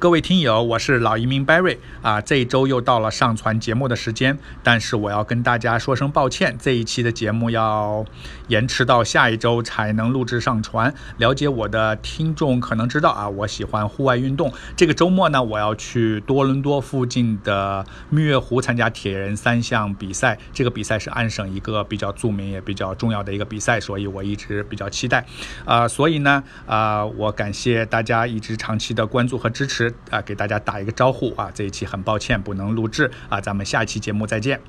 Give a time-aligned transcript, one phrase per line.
[0.00, 8.06] 各位听友，我是老移民 Barry 啊，这一周又到了上传节目的时间，但是我要跟大家说声抱歉，这一期的节目要
[8.48, 10.94] 延迟到下一周才能录制上传。
[11.18, 25.26] 了解我的听众可能知道啊，我喜欢户外运动，这个周末呢，我要去多伦多附近的蜜月湖参加铁人三项比赛，这个比赛是安省一个比较著名也比较重要的一个比赛，所以我一直比较期待。
[25.66, 29.89] 啊，所以呢，啊，我感谢大家一直长期的关注和支持。
[30.10, 31.50] 啊，给大家打一个招呼啊！
[31.54, 34.60] 这一期很抱歉不能录制啊，咱们下一期节目再见。